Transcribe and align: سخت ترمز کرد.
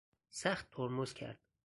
سخت 0.29 0.67
ترمز 0.71 1.13
کرد. 1.13 1.39